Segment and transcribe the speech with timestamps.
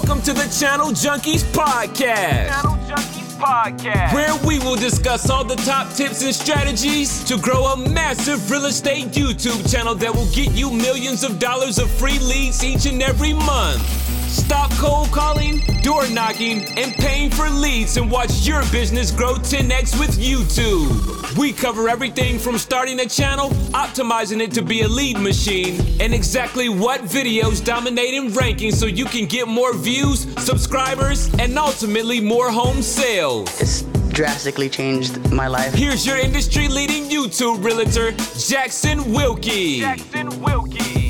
[0.00, 2.50] Welcome to the Channel Junkies Podcast.
[2.50, 4.14] Channel Junkies Podcast.
[4.14, 8.66] Where we will discuss all the top tips and strategies to grow a massive real
[8.66, 13.02] estate YouTube channel that will get you millions of dollars of free leads each and
[13.02, 14.17] every month.
[14.28, 19.98] Stop cold calling, door knocking, and paying for leads and watch your business grow 10x
[19.98, 21.36] with YouTube.
[21.38, 26.12] We cover everything from starting a channel, optimizing it to be a lead machine, and
[26.12, 32.20] exactly what videos dominate in rankings so you can get more views, subscribers, and ultimately
[32.20, 33.48] more home sales.
[33.60, 33.82] It's
[34.12, 35.72] drastically changed my life.
[35.72, 39.80] Here's your industry leading YouTube realtor, Jackson Wilkie.
[39.80, 41.07] Jackson Wilkie.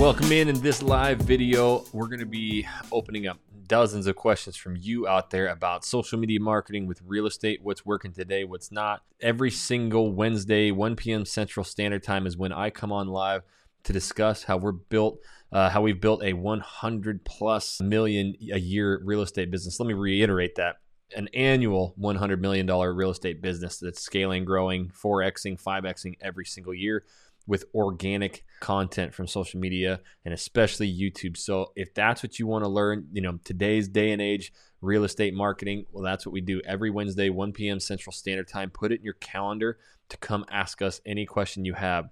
[0.00, 1.84] Welcome in in this live video.
[1.92, 6.18] We're going to be opening up dozens of questions from you out there about social
[6.18, 9.02] media marketing with real estate, what's working today, what's not.
[9.20, 11.26] Every single Wednesday, 1 p.m.
[11.26, 13.42] Central Standard Time is when I come on live
[13.84, 15.20] to discuss how we're built,
[15.52, 19.78] uh, how we've built a 100 plus million a year real estate business.
[19.78, 20.76] Let me reiterate that
[21.14, 27.04] an annual $100 million real estate business that's scaling, growing, 4xing, 5xing every single year
[27.50, 31.36] with organic content from social media and especially YouTube.
[31.36, 35.02] So if that's what you want to learn, you know, today's day and age, real
[35.02, 37.80] estate marketing, well, that's what we do every Wednesday, 1 p.m.
[37.80, 38.70] Central Standard Time.
[38.70, 39.78] Put it in your calendar
[40.10, 42.10] to come ask us any question you have.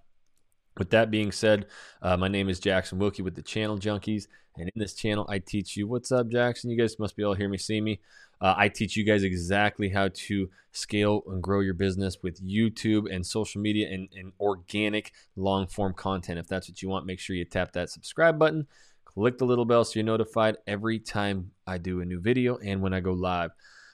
[0.78, 1.66] With that being said,
[2.00, 5.40] uh, my name is Jackson Wilkie with the Channel Junkies, and in this channel, I
[5.40, 5.88] teach you.
[5.88, 6.70] What's up, Jackson?
[6.70, 8.00] You guys must be to hear me, see me.
[8.40, 13.12] Uh, I teach you guys exactly how to scale and grow your business with YouTube
[13.12, 16.38] and social media and, and organic long form content.
[16.38, 18.68] If that's what you want, make sure you tap that subscribe button,
[19.04, 22.80] click the little bell so you're notified every time I do a new video and
[22.80, 23.50] when I go live.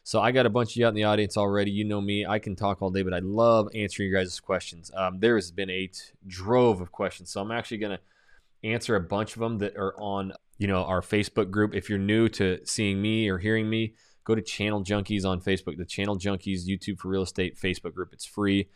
[0.07, 1.71] So I got a bunch of you out in the audience already.
[1.71, 2.27] You know me.
[2.27, 4.91] I can talk all day, but I love answering your guys' questions.
[4.95, 5.91] Um, there has been a
[6.27, 9.99] drove of questions, so I'm actually going to answer a bunch of them that are
[9.99, 11.75] on you know our Facebook group.
[11.75, 15.79] If you're new to seeing me or hearing me, go to Channel Junkies on Facebook,
[15.79, 18.13] the Channel Junkies YouTube for Real Estate Facebook group.
[18.13, 18.69] It's free.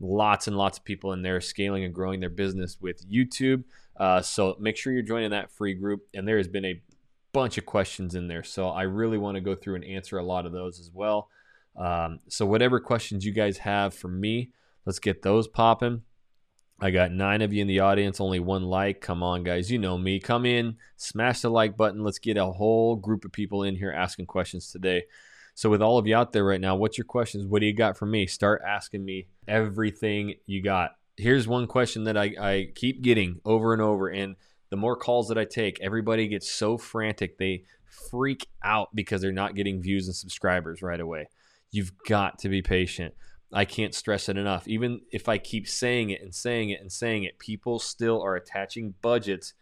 [0.00, 3.64] Lots and lots of people in there scaling and growing their business with YouTube.
[3.98, 6.06] Uh, so make sure you're joining that free group.
[6.14, 6.80] And there has been a
[7.32, 8.42] bunch of questions in there.
[8.42, 11.28] So I really want to go through and answer a lot of those as well.
[11.76, 14.50] Um, so, whatever questions you guys have for me,
[14.84, 16.02] let's get those popping.
[16.80, 19.00] I got nine of you in the audience, only one like.
[19.00, 19.70] Come on, guys.
[19.70, 20.18] You know me.
[20.18, 22.02] Come in, smash the like button.
[22.02, 25.04] Let's get a whole group of people in here asking questions today.
[25.54, 27.46] So, with all of you out there right now, what's your questions?
[27.46, 28.26] What do you got for me?
[28.26, 30.92] Start asking me everything you got.
[31.16, 34.08] Here's one question that I, I keep getting over and over.
[34.08, 34.36] And
[34.70, 37.38] the more calls that I take, everybody gets so frantic.
[37.38, 37.64] They
[38.10, 41.28] freak out because they're not getting views and subscribers right away.
[41.70, 43.14] You've got to be patient.
[43.52, 44.68] I can't stress it enough.
[44.68, 48.36] Even if I keep saying it and saying it and saying it, people still are
[48.36, 49.54] attaching budgets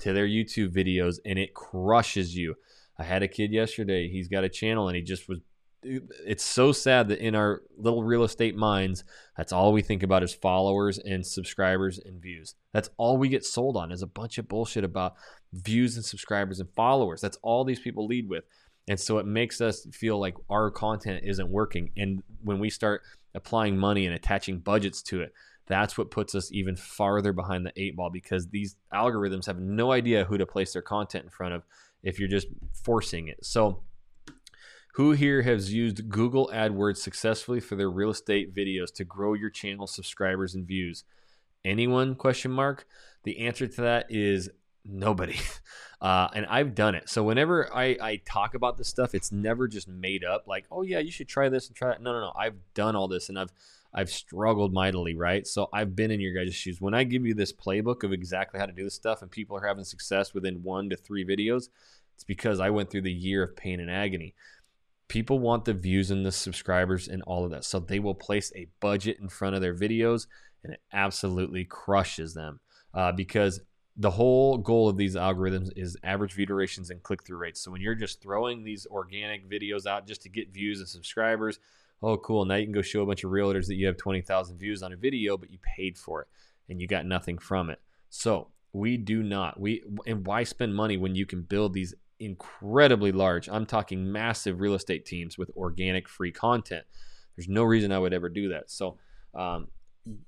[0.00, 2.56] to their YouTube videos and it crushes you.
[2.98, 4.08] I had a kid yesterday.
[4.08, 5.38] He's got a channel and he just was.
[6.26, 9.04] It's so sad that in our little real estate minds,
[9.36, 12.54] that's all we think about is followers and subscribers and views.
[12.72, 15.14] That's all we get sold on is a bunch of bullshit about
[15.52, 17.20] views and subscribers and followers.
[17.20, 18.44] That's all these people lead with.
[18.88, 21.90] And so it makes us feel like our content isn't working.
[21.96, 23.02] And when we start
[23.34, 25.32] applying money and attaching budgets to it,
[25.66, 29.90] that's what puts us even farther behind the eight ball because these algorithms have no
[29.92, 31.64] idea who to place their content in front of
[32.02, 32.46] if you're just
[32.84, 33.44] forcing it.
[33.44, 33.82] So,
[34.96, 39.50] who here has used Google AdWords successfully for their real estate videos to grow your
[39.50, 41.04] channel subscribers and views?
[41.66, 42.14] Anyone?
[42.14, 42.86] Question mark.
[43.22, 44.48] The answer to that is
[44.84, 45.38] nobody.
[45.98, 47.08] Uh, and I've done it.
[47.08, 50.44] So whenever I, I talk about this stuff, it's never just made up.
[50.46, 52.02] Like, oh yeah, you should try this and try that.
[52.02, 52.32] No, no, no.
[52.38, 53.48] I've done all this, and I've
[53.94, 55.46] I've struggled mightily, right?
[55.46, 56.82] So I've been in your guys' shoes.
[56.82, 59.56] When I give you this playbook of exactly how to do this stuff, and people
[59.56, 61.70] are having success within one to three videos,
[62.16, 64.34] it's because I went through the year of pain and agony.
[65.08, 68.52] People want the views and the subscribers and all of that, so they will place
[68.56, 70.26] a budget in front of their videos,
[70.64, 72.60] and it absolutely crushes them
[72.92, 73.60] uh, because
[73.96, 77.60] the whole goal of these algorithms is average view durations and click through rates.
[77.60, 81.58] So when you're just throwing these organic videos out just to get views and subscribers,
[82.02, 82.44] oh, cool.
[82.44, 84.92] Now you can go show a bunch of realtors that you have 20,000 views on
[84.92, 86.28] a video, but you paid for it
[86.68, 87.80] and you got nothing from it.
[88.10, 89.58] So we do not.
[89.58, 94.60] We and why spend money when you can build these incredibly large, I'm talking massive
[94.60, 96.84] real estate teams with organic free content.
[97.36, 98.70] There's no reason I would ever do that.
[98.70, 98.98] So
[99.34, 99.68] um,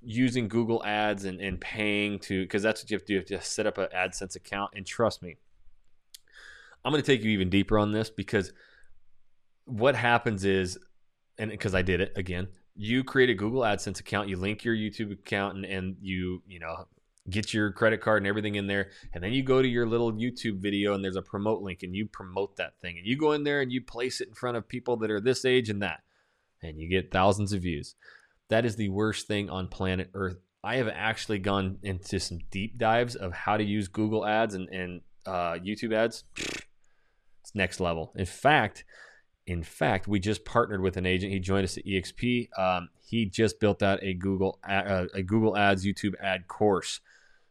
[0.02, 3.12] using Google Ads and, and paying to because that's what you have to do.
[3.14, 4.72] You have to set up an AdSense account.
[4.74, 5.36] And trust me,
[6.84, 8.52] I'm going to take you even deeper on this because
[9.64, 10.78] what happens is,
[11.38, 14.74] and because I did it again, you create a Google AdSense account, you link your
[14.74, 16.86] YouTube account, and, and you you know
[17.30, 20.12] get your credit card and everything in there and then you go to your little
[20.12, 23.32] youtube video and there's a promote link and you promote that thing and you go
[23.32, 25.82] in there and you place it in front of people that are this age and
[25.82, 26.00] that
[26.62, 27.94] and you get thousands of views
[28.48, 32.78] that is the worst thing on planet earth i have actually gone into some deep
[32.78, 38.12] dives of how to use google ads and, and uh, youtube ads it's next level
[38.16, 38.84] in fact
[39.48, 41.32] in fact, we just partnered with an agent.
[41.32, 42.50] He joined us at EXP.
[42.58, 47.00] Um, he just built out a Google uh, a Google Ads YouTube ad course.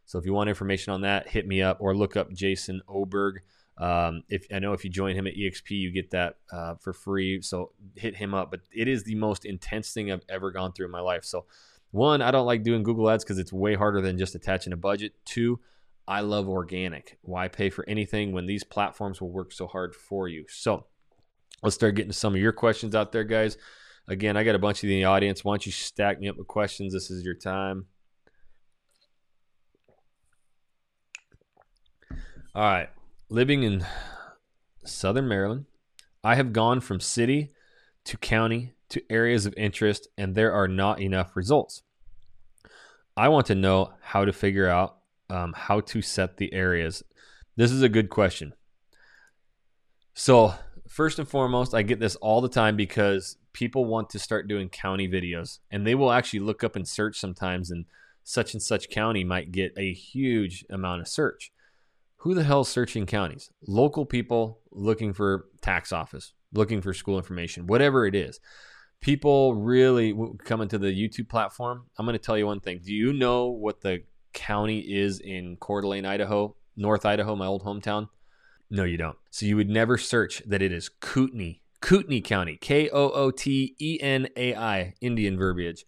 [0.08, 3.42] So if you want information on that, hit me up or look up Jason Oberg.
[3.76, 6.94] Um, if I know if you join him at EXP, you get that uh, for
[6.94, 7.42] free.
[7.42, 8.50] So hit him up.
[8.50, 11.26] But it is the most intense thing I've ever gone through in my life.
[11.26, 11.44] So
[11.90, 14.78] one, I don't like doing Google Ads because it's way harder than just attaching a
[14.78, 15.12] budget.
[15.26, 15.60] Two,
[16.06, 17.18] I love organic.
[17.20, 20.46] Why pay for anything when these platforms will work so hard for you?
[20.48, 20.86] So
[21.62, 23.58] let's start getting some of your questions out there, guys.
[24.08, 25.44] Again, I got a bunch of the audience.
[25.44, 26.94] Why don't you stack me up with questions?
[26.94, 27.88] This is your time.
[32.58, 32.88] All right.
[33.28, 33.86] Living in
[34.84, 35.66] Southern Maryland,
[36.24, 37.52] I have gone from city
[38.02, 41.84] to county to areas of interest, and there are not enough results.
[43.16, 44.96] I want to know how to figure out
[45.30, 47.04] um, how to set the areas.
[47.54, 48.54] This is a good question.
[50.14, 50.52] So,
[50.88, 54.68] first and foremost, I get this all the time because people want to start doing
[54.68, 57.84] county videos and they will actually look up and search sometimes and
[58.24, 61.52] such and such county might get a huge amount of search.
[62.22, 63.50] Who the hell is searching counties?
[63.66, 68.40] Local people looking for tax office, looking for school information, whatever it is.
[69.00, 70.12] People really
[70.44, 71.84] coming to the YouTube platform.
[71.96, 72.80] I'm going to tell you one thing.
[72.84, 77.62] Do you know what the county is in Coeur d'Alene, Idaho, North Idaho, my old
[77.64, 78.08] hometown?
[78.68, 79.16] No, you don't.
[79.30, 83.76] So you would never search that it is Kootenai, Kootenai County, K O O T
[83.78, 85.84] E N A I, Indian verbiage.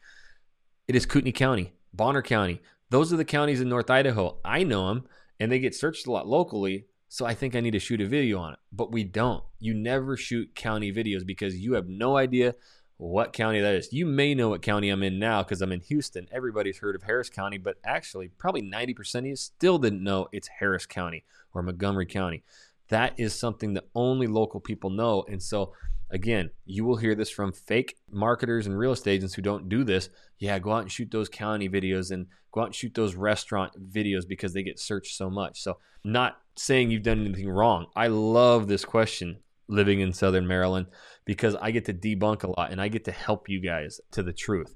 [0.87, 2.61] It is Kootenai County, Bonner County.
[2.91, 4.38] Those are the counties in North Idaho.
[4.44, 5.06] I know them,
[5.41, 6.87] and they get searched a lot locally.
[7.09, 8.59] So I think I need to shoot a video on it.
[8.71, 9.43] But we don't.
[9.59, 12.55] You never shoot county videos because you have no idea
[12.99, 13.93] what county that is.
[13.93, 16.29] You may know what county I'm in now because I'm in Houston.
[16.31, 20.49] Everybody's heard of Harris County, but actually, probably 90% of you still didn't know it's
[20.59, 22.45] Harris County or Montgomery County.
[22.89, 25.25] That is something that only local people know.
[25.29, 25.73] And so,
[26.11, 29.85] again, you will hear this from fake marketers and real estate agents who don't do
[29.85, 30.09] this.
[30.39, 33.73] Yeah, go out and shoot those county videos and go out and shoot those restaurant
[33.93, 35.62] videos because they get searched so much.
[35.62, 37.87] So, not saying you've done anything wrong.
[37.95, 40.87] I love this question living in Southern Maryland
[41.25, 44.23] because I get to debunk a lot and I get to help you guys to
[44.23, 44.75] the truth.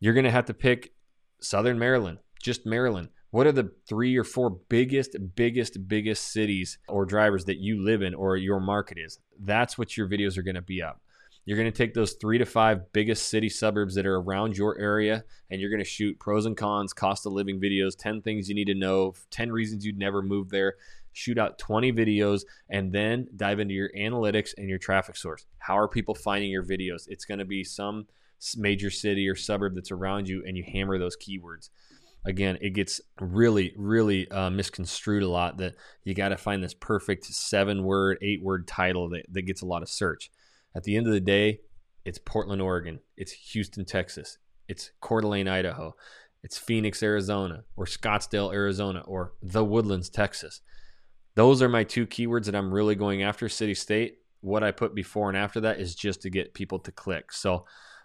[0.00, 0.92] You're going to have to pick
[1.40, 3.08] Southern Maryland, just Maryland.
[3.34, 8.00] What are the three or four biggest, biggest, biggest cities or drivers that you live
[8.00, 9.18] in or your market is?
[9.40, 11.00] That's what your videos are going to be up.
[11.44, 14.78] You're going to take those three to five biggest city suburbs that are around your
[14.78, 18.48] area and you're going to shoot pros and cons, cost of living videos, 10 things
[18.48, 20.74] you need to know, 10 reasons you'd never move there.
[21.12, 25.44] Shoot out 20 videos and then dive into your analytics and your traffic source.
[25.58, 27.08] How are people finding your videos?
[27.08, 28.06] It's going to be some
[28.56, 31.70] major city or suburb that's around you and you hammer those keywords
[32.24, 35.74] again, it gets really, really uh, misconstrued a lot that
[36.04, 39.66] you got to find this perfect seven word, eight word title that, that gets a
[39.66, 40.30] lot of search.
[40.74, 41.60] At the end of the day,
[42.04, 44.38] it's Portland, Oregon, it's Houston, Texas,
[44.68, 45.94] it's Coeur d'Alene, Idaho,
[46.42, 50.60] it's Phoenix, Arizona, or Scottsdale, Arizona, or The Woodlands, Texas.
[51.34, 54.18] Those are my two keywords that I'm really going after, city, state.
[54.40, 57.32] What I put before and after that is just to get people to click.
[57.32, 57.64] So,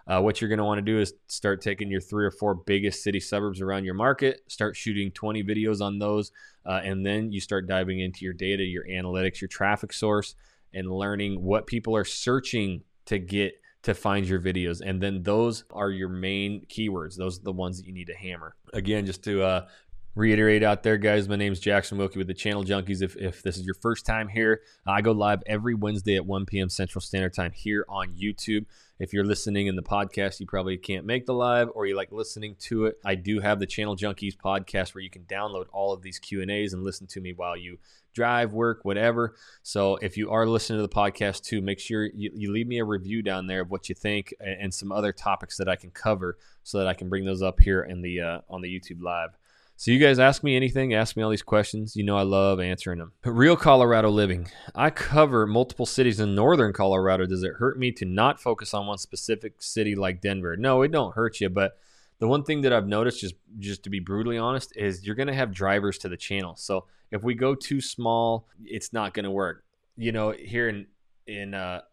[0.10, 2.56] uh, what you're going to want to do is start taking your three or four
[2.56, 6.32] biggest city suburbs around your market, start shooting 20 videos on those,
[6.66, 10.34] uh, and then you start diving into your data, your analytics, your traffic source,
[10.74, 14.82] and learning what people are searching to get to find your videos.
[14.84, 17.16] And then those are your main keywords.
[17.16, 18.56] Those are the ones that you need to hammer.
[18.74, 19.68] Again, just to uh,
[20.16, 23.02] reiterate out there, guys, my name is Jackson Wilkie with the Channel Junkies.
[23.02, 26.46] If, if this is your first time here, I go live every Wednesday at 1
[26.46, 26.70] p.m.
[26.70, 28.66] Central Standard Time here on YouTube.
[29.00, 32.12] If you're listening in the podcast, you probably can't make the live or you like
[32.12, 33.00] listening to it.
[33.06, 36.74] I do have the Channel Junkies podcast where you can download all of these Q&As
[36.74, 37.78] and listen to me while you
[38.14, 39.36] drive, work, whatever.
[39.64, 42.80] So if you are listening to the podcast too, make sure you, you leave me
[42.80, 45.76] a review down there of what you think and, and, some other topics that I
[45.76, 48.68] can cover so that I can bring those up here in the uh, on the
[48.68, 49.30] YouTube live.
[49.80, 51.96] So you guys ask me anything, ask me all these questions.
[51.96, 53.14] You know I love answering them.
[53.24, 54.50] Real Colorado living.
[54.76, 57.26] I cover multiple cities in northern Colorado.
[57.26, 60.58] Does it hurt me to not focus on one specific city like Denver?
[60.58, 61.78] No, it don't hurt you, but
[62.20, 65.28] the one thing that I've noticed just just to be brutally honest is you're going
[65.28, 66.58] to have drivers to the channel.
[66.58, 69.64] So if we go too small, it's not going to work.
[69.96, 70.88] You know, here in
[71.26, 71.84] in uh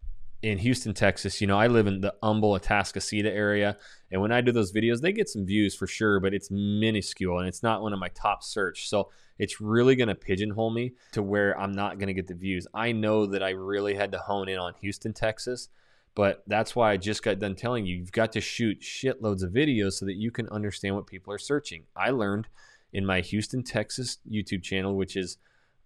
[0.43, 3.77] in Houston, Texas, you know, I live in the Humble, Atascocita area.
[4.11, 7.39] And when I do those videos, they get some views for sure, but it's minuscule
[7.39, 8.89] and it's not one of my top search.
[8.89, 12.35] So it's really going to pigeonhole me to where I'm not going to get the
[12.35, 12.67] views.
[12.75, 15.69] I know that I really had to hone in on Houston, Texas,
[16.15, 19.53] but that's why I just got done telling you you've got to shoot shitloads of
[19.53, 21.85] videos so that you can understand what people are searching.
[21.97, 22.47] I learned
[22.93, 25.39] in my Houston, Texas YouTube channel, which is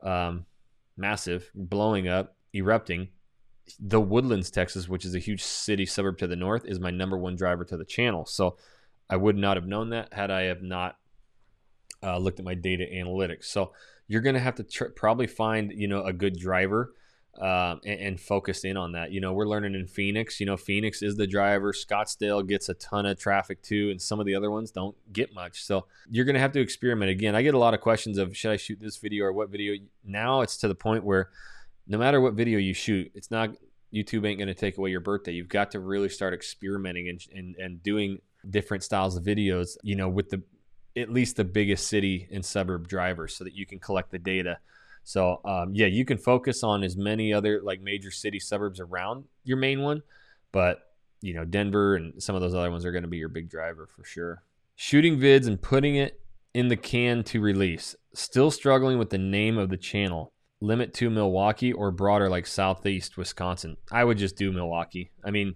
[0.03, 0.47] um,
[0.97, 3.09] massive, blowing up, erupting
[3.79, 7.17] the Woodlands, Texas, which is a huge city suburb to the north, is my number
[7.17, 8.27] one driver to the channel.
[8.27, 8.57] So
[9.09, 10.97] I would not have known that had I have not
[12.03, 13.45] uh, looked at my data analytics.
[13.45, 13.73] So
[14.09, 16.93] you're going to have to tr- probably find you know a good driver
[17.39, 19.13] um, and, and, focus in on that.
[19.13, 20.41] You know, we're learning in Phoenix.
[20.41, 21.73] You know, Phoenix is the driver.
[21.73, 25.33] Scottsdale gets a ton of traffic too, and some of the other ones don't get
[25.33, 25.63] much.
[25.63, 27.11] So you're going to have to experiment.
[27.11, 29.49] Again, I get a lot of questions of should I shoot this video or what
[29.49, 29.81] video.
[30.05, 31.31] Now it's to the point where
[31.91, 33.51] no matter what video you shoot, it's not
[33.93, 35.33] YouTube ain't going to take away your birthday.
[35.33, 39.77] You've got to really start experimenting and, and and doing different styles of videos.
[39.83, 40.41] You know, with the
[40.97, 44.59] at least the biggest city and suburb drivers, so that you can collect the data.
[45.03, 49.25] So um, yeah, you can focus on as many other like major city suburbs around
[49.43, 50.03] your main one,
[50.53, 53.29] but you know Denver and some of those other ones are going to be your
[53.29, 54.45] big driver for sure.
[54.77, 56.21] Shooting vids and putting it
[56.55, 57.97] in the can to release.
[58.15, 63.17] Still struggling with the name of the channel limit to Milwaukee or broader like Southeast
[63.17, 63.77] Wisconsin?
[63.91, 65.11] I would just do Milwaukee.
[65.25, 65.55] I mean,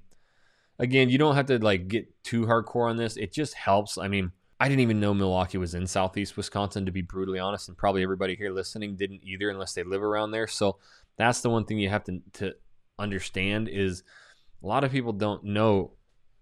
[0.78, 3.16] again, you don't have to like get too hardcore on this.
[3.16, 3.98] It just helps.
[3.98, 7.68] I mean, I didn't even know Milwaukee was in Southeast Wisconsin, to be brutally honest,
[7.68, 10.46] and probably everybody here listening didn't either, unless they live around there.
[10.46, 10.78] So
[11.16, 12.54] that's the one thing you have to to
[12.98, 14.02] understand is
[14.62, 15.92] a lot of people don't know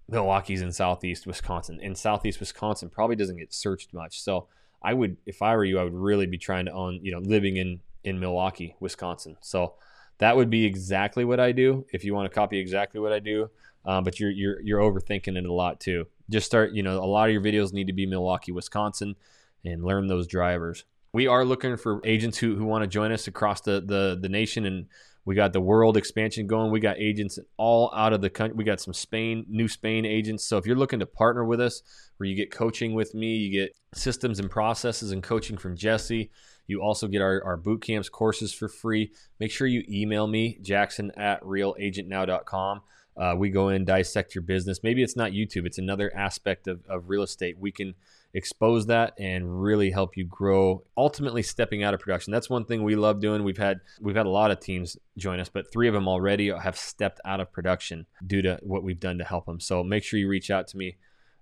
[0.08, 4.20] Milwaukee's in Southeast Wisconsin, and Southeast Wisconsin probably doesn't get searched much.
[4.20, 4.48] So
[4.82, 7.20] I would, if I were you, I would really be trying to own, you know,
[7.20, 9.36] living in in Milwaukee, Wisconsin.
[9.40, 9.74] So
[10.18, 13.18] that would be exactly what I do if you want to copy exactly what I
[13.18, 13.50] do.
[13.84, 16.06] Um, but you're you're you're overthinking it a lot too.
[16.30, 19.16] Just start, you know, a lot of your videos need to be Milwaukee, Wisconsin,
[19.64, 20.84] and learn those drivers.
[21.12, 24.28] We are looking for agents who, who want to join us across the, the the
[24.28, 24.86] nation and
[25.24, 26.72] we got the world expansion going.
[26.72, 28.56] We got agents all out of the country.
[28.56, 30.44] We got some Spain, new Spain agents.
[30.44, 31.82] So if you're looking to partner with us,
[32.16, 36.30] where you get coaching with me, you get systems and processes and coaching from Jesse.
[36.66, 39.12] You also get our, our boot camps courses for free.
[39.38, 42.80] Make sure you email me, jackson at realagentnow.com.
[43.14, 44.80] Uh, we go in, dissect your business.
[44.82, 47.58] Maybe it's not YouTube, it's another aspect of, of real estate.
[47.58, 47.94] We can
[48.34, 52.82] expose that and really help you grow ultimately stepping out of production that's one thing
[52.82, 55.86] we love doing we've had we've had a lot of teams join us but three
[55.86, 59.44] of them already have stepped out of production due to what we've done to help
[59.44, 60.96] them so make sure you reach out to me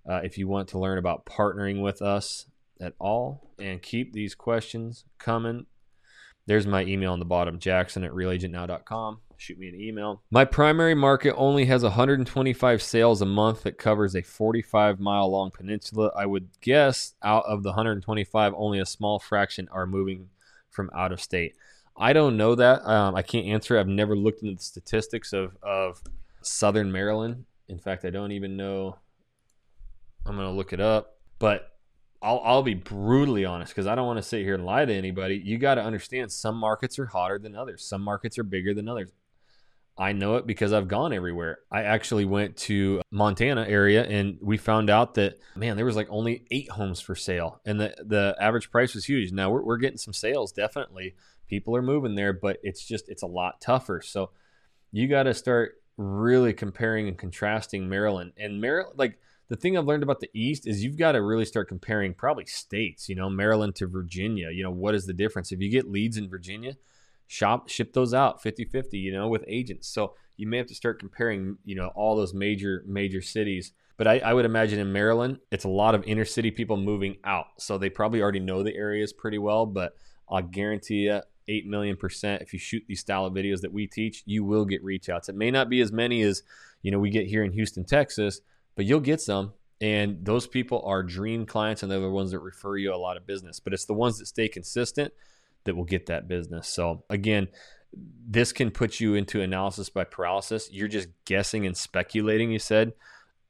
[0.09, 2.45] uh, if you want to learn about partnering with us
[2.81, 5.65] at all and keep these questions coming.
[6.47, 9.19] There's my email on the bottom, jackson at realagentnow.com.
[9.37, 10.21] Shoot me an email.
[10.29, 15.51] My primary market only has 125 sales a month that covers a 45 mile long
[15.51, 16.11] peninsula.
[16.15, 20.29] I would guess out of the 125, only a small fraction are moving
[20.69, 21.55] from out of state.
[21.97, 22.87] I don't know that.
[22.87, 23.79] Um, I can't answer.
[23.79, 26.01] I've never looked into the statistics of, of
[26.41, 27.45] Southern Maryland.
[27.67, 28.97] In fact, I don't even know.
[30.25, 31.17] I'm going to look it up.
[31.39, 31.70] But
[32.21, 34.93] I'll, I'll be brutally honest because I don't want to sit here and lie to
[34.93, 35.41] anybody.
[35.43, 38.87] You got to understand some markets are hotter than others, some markets are bigger than
[38.87, 39.11] others.
[39.97, 41.59] I know it because I've gone everywhere.
[41.71, 46.07] I actually went to Montana area and we found out that man, there was like
[46.09, 49.31] only eight homes for sale, and the the average price was huge.
[49.31, 51.15] Now we're we're getting some sales, definitely.
[51.47, 54.01] People are moving there, but it's just it's a lot tougher.
[54.01, 54.31] So
[54.91, 59.19] you got to start really comparing and contrasting Maryland and Maryland like
[59.51, 62.45] the thing I've learned about the East is you've got to really start comparing probably
[62.45, 64.49] states, you know, Maryland to Virginia.
[64.49, 65.51] You know, what is the difference?
[65.51, 66.77] If you get leads in Virginia,
[67.27, 69.89] shop ship those out 50-50, you know, with agents.
[69.89, 73.73] So you may have to start comparing, you know, all those major major cities.
[73.97, 77.17] But I, I would imagine in Maryland, it's a lot of inner city people moving
[77.25, 77.47] out.
[77.57, 79.97] So they probably already know the areas pretty well, but
[80.29, 83.85] I'll guarantee you 8 million percent if you shoot these style of videos that we
[83.85, 85.27] teach, you will get reach outs.
[85.27, 86.41] It may not be as many as,
[86.83, 88.39] you know, we get here in Houston, Texas,
[88.75, 89.53] but you'll get some.
[89.79, 93.17] And those people are dream clients, and they're the ones that refer you a lot
[93.17, 93.59] of business.
[93.59, 95.11] But it's the ones that stay consistent
[95.63, 96.67] that will get that business.
[96.67, 97.47] So, again,
[97.93, 100.69] this can put you into analysis by paralysis.
[100.71, 102.93] You're just guessing and speculating, you said.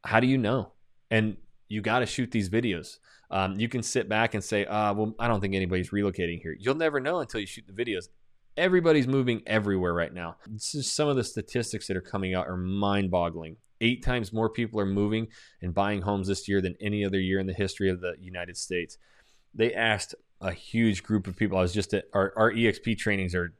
[0.05, 0.71] How do you know?
[1.11, 1.35] And
[1.67, 2.97] you got to shoot these videos.
[3.29, 6.55] Um, you can sit back and say, uh, well, I don't think anybody's relocating here.
[6.59, 8.09] You'll never know until you shoot the videos.
[8.57, 10.35] Everybody's moving everywhere right now.
[10.47, 14.31] This is some of the statistics that are coming out are mind boggling eight times
[14.31, 15.27] more people are moving
[15.61, 18.55] and buying homes this year than any other year in the history of the United
[18.55, 18.97] States.
[19.53, 21.57] They asked a huge group of people.
[21.57, 23.53] I was just at our, our EXP trainings are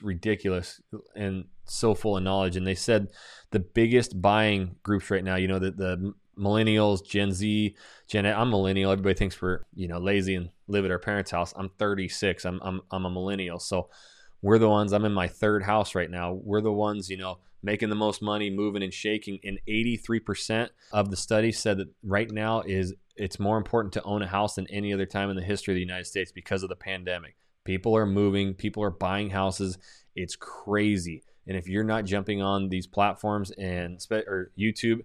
[0.00, 0.80] ridiculous
[1.14, 2.56] and so full of knowledge.
[2.56, 3.08] And they said
[3.50, 7.76] the biggest buying groups right now, you know, the, the millennials, Gen Z,
[8.08, 8.92] Gen I'm millennial.
[8.92, 11.52] Everybody thinks we're, you know, lazy and live at our parents' house.
[11.56, 12.44] I'm 36.
[12.44, 13.58] I'm, I'm, I'm a millennial.
[13.58, 13.88] So
[14.42, 16.32] we're the ones, I'm in my third house right now.
[16.32, 19.40] We're the ones, you know, making the most money, moving and shaking.
[19.42, 24.22] And 83% of the study said that right now is it's more important to own
[24.22, 26.68] a house than any other time in the history of the United States because of
[26.68, 27.34] the pandemic.
[27.64, 29.78] People are moving, people are buying houses.
[30.14, 31.24] It's crazy.
[31.48, 35.00] And if you're not jumping on these platforms and or YouTube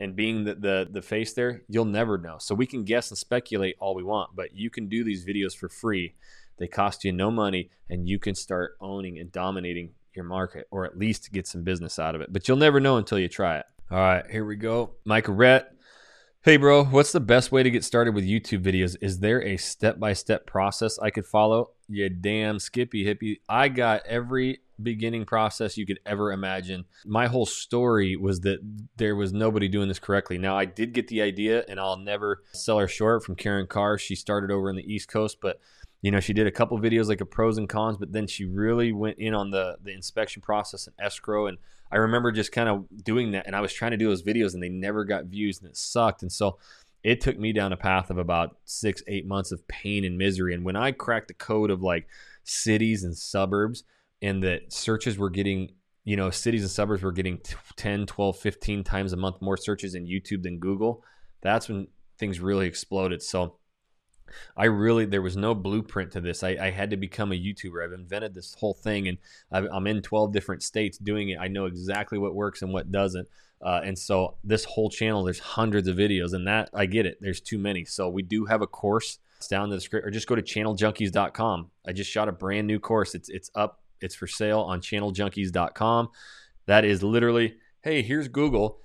[0.00, 2.36] and being the, the the face there, you'll never know.
[2.38, 5.54] So we can guess and speculate all we want, but you can do these videos
[5.54, 6.14] for free.
[6.58, 10.84] They cost you no money, and you can start owning and dominating your market, or
[10.84, 12.32] at least get some business out of it.
[12.32, 13.66] But you'll never know until you try it.
[13.90, 14.94] All right, here we go.
[15.04, 15.72] Mike Rhett.
[16.42, 18.96] Hey, bro, what's the best way to get started with YouTube videos?
[19.00, 21.70] Is there a step by step process I could follow?
[21.88, 23.40] You damn skippy hippie.
[23.48, 26.84] I got every beginning process you could ever imagine.
[27.04, 28.58] My whole story was that
[28.96, 30.38] there was nobody doing this correctly.
[30.38, 33.98] Now, I did get the idea, and I'll never sell her short from Karin Carr.
[33.98, 35.60] She started over in the East Coast, but
[36.02, 38.44] you know, she did a couple videos like a pros and cons, but then she
[38.44, 41.46] really went in on the the inspection process and escrow.
[41.46, 41.58] And
[41.90, 44.54] I remember just kind of doing that, and I was trying to do those videos,
[44.54, 46.22] and they never got views, and it sucked.
[46.22, 46.58] And so
[47.02, 50.54] it took me down a path of about six, eight months of pain and misery.
[50.54, 52.08] And when I cracked the code of like
[52.44, 53.84] cities and suburbs,
[54.22, 55.72] and that searches were getting
[56.04, 57.40] you know cities and suburbs were getting
[57.76, 61.02] 10 12 15 times a month more searches in youtube than google
[61.42, 61.86] that's when
[62.18, 63.56] things really exploded so
[64.56, 66.42] i really there was no blueprint to this.
[66.42, 67.84] I, I had to become a youtuber.
[67.84, 69.18] I've invented this whole thing and
[69.50, 71.38] i am in 12 different states doing it.
[71.38, 73.28] I know exactly what works and what doesn't.
[73.62, 77.18] Uh, and so this whole channel there's hundreds of videos and that i get it.
[77.20, 77.84] There's too many.
[77.84, 79.18] So we do have a course.
[79.38, 82.66] It's down in the script or just go to channeljunkies.com i just shot a brand
[82.66, 83.14] new course.
[83.14, 86.10] It's it's up it's for sale on channeljunkies.com.
[86.66, 88.80] That is literally, hey, here's Google.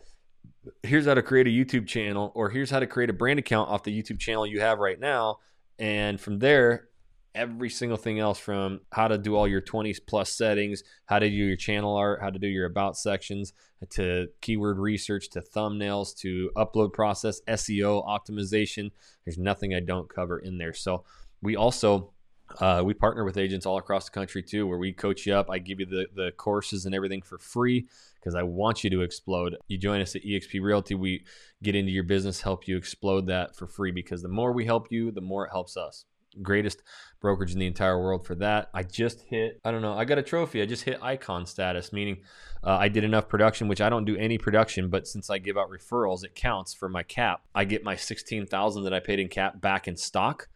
[0.84, 3.70] Here's how to create a YouTube channel, or here's how to create a brand account
[3.70, 5.38] off the YouTube channel you have right now.
[5.80, 6.90] And from there,
[7.34, 11.30] every single thing else from how to do all your 20 plus settings, how to
[11.30, 13.54] do your channel art, how to do your about sections,
[13.90, 18.92] to keyword research, to thumbnails, to upload process, SEO optimization.
[19.26, 20.74] There's nothing I don't cover in there.
[20.74, 21.04] So
[21.42, 22.14] we also
[22.60, 25.50] uh, we partner with agents all across the country too, where we coach you up.
[25.50, 29.02] I give you the, the courses and everything for free because I want you to
[29.02, 29.58] explode.
[29.68, 31.26] You join us at eXp Realty, we
[31.64, 34.92] get into your business, help you explode that for free because the more we help
[34.92, 36.06] you, the more it helps us.
[36.42, 36.82] Greatest
[37.20, 38.70] brokerage in the entire world for that.
[38.74, 40.62] I just hit, I don't know, I got a trophy.
[40.62, 42.22] I just hit icon status, meaning
[42.64, 45.58] uh, I did enough production, which I don't do any production, but since I give
[45.58, 47.42] out referrals, it counts for my cap.
[47.54, 50.48] I get my 16,000 that I paid in cap back in stock.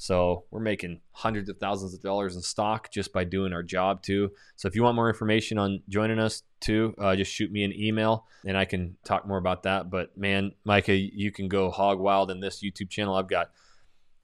[0.00, 4.02] So we're making hundreds of thousands of dollars in stock just by doing our job
[4.02, 4.30] too.
[4.56, 7.72] So if you want more information on joining us too, uh, just shoot me an
[7.78, 9.90] email and I can talk more about that.
[9.90, 13.14] But man, Micah, you can go hog wild in this YouTube channel.
[13.14, 13.50] I've got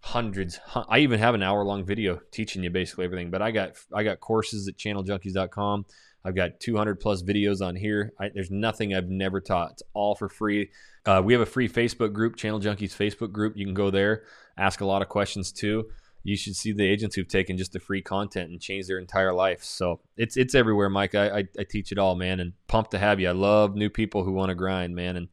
[0.00, 0.58] hundreds.
[0.88, 3.30] I even have an hour long video teaching you basically everything.
[3.30, 5.84] But I got I got courses at channeljunkies.com.
[6.26, 8.12] I've got 200 plus videos on here.
[8.18, 9.72] I, there's nothing I've never taught.
[9.72, 10.70] It's all for free.
[11.04, 13.56] Uh, we have a free Facebook group, Channel Junkies Facebook group.
[13.56, 14.24] You can go there,
[14.58, 15.88] ask a lot of questions too.
[16.24, 19.32] You should see the agents who've taken just the free content and changed their entire
[19.32, 19.62] life.
[19.62, 21.14] So it's it's everywhere, Mike.
[21.14, 23.28] I, I, I teach it all, man, and pumped to have you.
[23.28, 25.28] I love new people who want to grind, man, and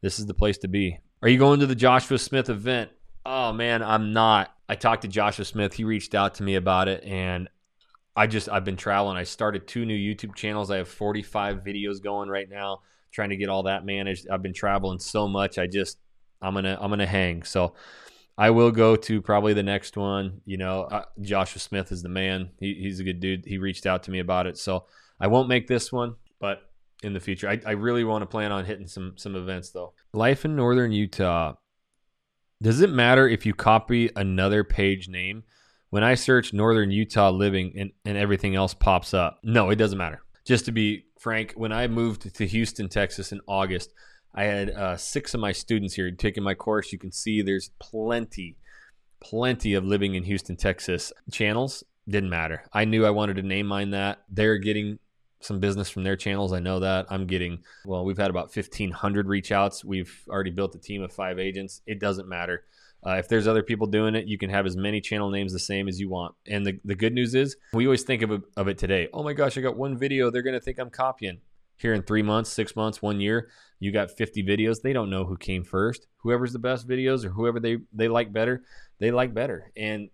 [0.00, 0.98] this is the place to be.
[1.22, 2.90] Are you going to the Joshua Smith event?
[3.24, 4.52] Oh man, I'm not.
[4.68, 5.74] I talked to Joshua Smith.
[5.74, 7.48] He reached out to me about it, and
[8.14, 9.16] I just I've been traveling.
[9.16, 10.70] I started two new YouTube channels.
[10.70, 14.28] I have 45 videos going right now, trying to get all that managed.
[14.28, 15.58] I've been traveling so much.
[15.58, 15.98] I just
[16.40, 17.42] I'm gonna I'm gonna hang.
[17.42, 17.74] So
[18.36, 20.40] I will go to probably the next one.
[20.44, 22.50] You know, uh, Joshua Smith is the man.
[22.58, 23.44] He, he's a good dude.
[23.46, 24.58] He reached out to me about it.
[24.58, 24.86] So
[25.20, 26.70] I won't make this one, but
[27.02, 29.94] in the future, I, I really want to plan on hitting some some events though.
[30.12, 31.54] Life in Northern Utah.
[32.60, 35.44] Does it matter if you copy another page name?
[35.92, 39.38] When I search Northern Utah living and, and everything else pops up.
[39.42, 40.22] No, it doesn't matter.
[40.42, 43.92] Just to be frank, when I moved to Houston, Texas in August,
[44.34, 46.92] I had uh, six of my students here taking my course.
[46.92, 48.56] You can see there's plenty,
[49.20, 51.84] plenty of living in Houston, Texas channels.
[52.08, 52.64] Didn't matter.
[52.72, 54.22] I knew I wanted to name mine that.
[54.30, 54.98] They're getting
[55.40, 56.54] some business from their channels.
[56.54, 57.04] I know that.
[57.10, 59.84] I'm getting, well, we've had about 1,500 reach outs.
[59.84, 61.82] We've already built a team of five agents.
[61.86, 62.64] It doesn't matter.
[63.04, 65.58] Uh, if there's other people doing it, you can have as many channel names the
[65.58, 66.34] same as you want.
[66.46, 69.08] And the, the good news is, we always think of it, of it today.
[69.12, 70.30] Oh my gosh, I got one video.
[70.30, 71.40] They're going to think I'm copying.
[71.78, 73.48] Here in three months, six months, one year,
[73.80, 74.82] you got 50 videos.
[74.82, 76.06] They don't know who came first.
[76.18, 78.62] Whoever's the best videos or whoever they, they like better,
[79.00, 79.72] they like better.
[79.76, 80.10] And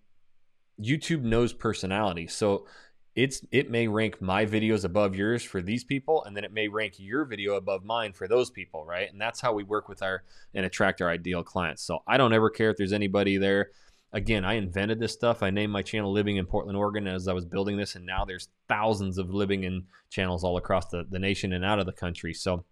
[0.81, 2.25] YouTube knows personality.
[2.25, 2.65] So
[3.15, 6.67] it's it may rank my videos above yours for these people and then it may
[6.67, 9.11] rank your video above mine for those people right?
[9.11, 11.83] And that's how we work with our and attract our ideal clients.
[11.83, 13.71] So i don't ever care if there's anybody there.
[14.13, 15.41] Again i invented this stuff.
[15.41, 18.25] I named my channel living in portland oregon as i was building this and now
[18.25, 21.93] there's thousands of living in channels all across the, the nation and out of the
[21.93, 22.33] country.
[22.33, 22.65] So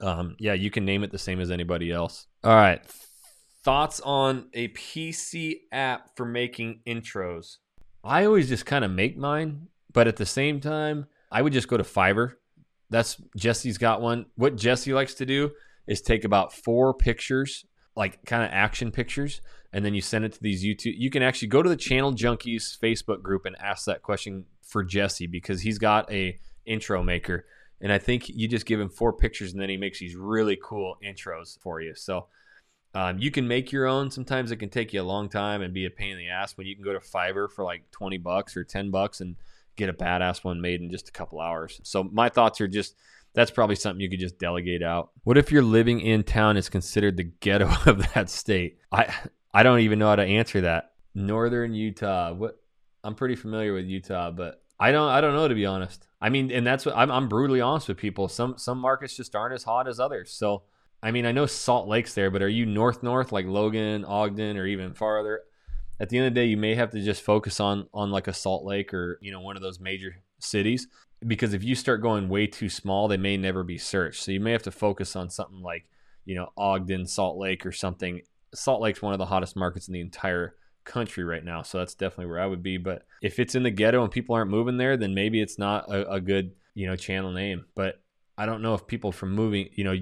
[0.00, 2.26] um, yeah you can name it the same as anybody else.
[2.44, 2.82] All right.
[3.64, 7.58] Thoughts on a pc app for making intros
[8.04, 11.68] I always just kind of make mine, but at the same time, I would just
[11.68, 12.34] go to Fiverr.
[12.90, 14.26] That's Jesse's got one.
[14.36, 15.52] What Jesse likes to do
[15.86, 17.64] is take about four pictures,
[17.96, 19.40] like kind of action pictures,
[19.72, 20.94] and then you send it to these YouTube.
[20.96, 24.82] You can actually go to the Channel Junkies Facebook group and ask that question for
[24.82, 27.46] Jesse because he's got a intro maker,
[27.80, 30.58] and I think you just give him four pictures and then he makes these really
[30.62, 31.94] cool intros for you.
[31.94, 32.26] So
[32.94, 34.10] um, you can make your own.
[34.10, 36.56] Sometimes it can take you a long time and be a pain in the ass
[36.56, 39.36] when you can go to Fiverr for like 20 bucks or 10 bucks and
[39.76, 41.80] get a badass one made in just a couple hours.
[41.84, 42.94] So my thoughts are just
[43.34, 45.10] that's probably something you could just delegate out.
[45.24, 48.78] What if you're living in town is considered the ghetto of that state?
[48.90, 49.14] I
[49.54, 50.92] I don't even know how to answer that.
[51.14, 52.32] Northern Utah.
[52.32, 52.60] What
[53.04, 56.06] I'm pretty familiar with Utah, but I don't I don't know to be honest.
[56.20, 58.28] I mean, and that's what I'm I'm brutally honest with people.
[58.28, 60.30] Some some markets just aren't as hot as others.
[60.30, 60.64] So
[61.02, 64.56] I mean, I know Salt Lake's there, but are you north north like Logan, Ogden,
[64.56, 65.42] or even farther?
[65.98, 68.28] At the end of the day, you may have to just focus on on like
[68.28, 70.86] a Salt Lake or you know one of those major cities
[71.26, 74.22] because if you start going way too small, they may never be searched.
[74.22, 75.84] So you may have to focus on something like
[76.24, 78.22] you know Ogden, Salt Lake, or something.
[78.54, 81.94] Salt Lake's one of the hottest markets in the entire country right now, so that's
[81.94, 82.76] definitely where I would be.
[82.76, 85.88] But if it's in the ghetto and people aren't moving there, then maybe it's not
[85.88, 87.64] a, a good you know channel name.
[87.74, 88.00] But
[88.36, 89.96] I don't know if people from moving, you know,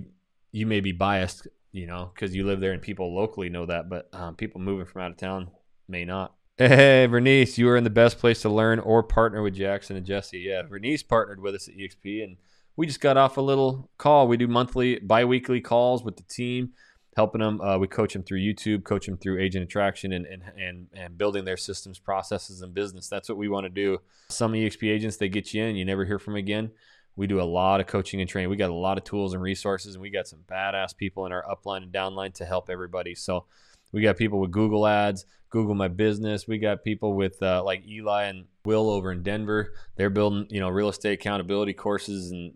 [0.53, 3.89] you may be biased, you know, because you live there and people locally know that,
[3.89, 5.51] but um, people moving from out of town
[5.89, 6.35] may not.
[6.57, 10.05] Hey, Vernice, you are in the best place to learn or partner with Jackson and
[10.05, 10.41] Jesse.
[10.41, 12.37] Yeah, Vernice partnered with us at EXP, and
[12.77, 14.29] we just got off a little call.
[14.29, 16.73] We do monthly, bi-weekly calls with the team,
[17.17, 17.63] helping them.
[17.63, 21.17] Uh, we coach them through YouTube, coach them through agent attraction, and, and and and
[21.17, 23.09] building their systems, processes, and business.
[23.09, 23.99] That's what we want to do.
[24.29, 26.73] Some EXP agents they get you in, you never hear from again.
[27.17, 28.51] We do a lot of coaching and training.
[28.51, 31.33] We got a lot of tools and resources, and we got some badass people in
[31.33, 33.15] our upline and downline to help everybody.
[33.15, 33.45] So
[33.93, 36.47] we got people with Google Ads, Google My Business.
[36.47, 39.75] We got people with uh, like Eli and Will over in Denver.
[39.97, 42.53] They're building, you know, real estate accountability courses, and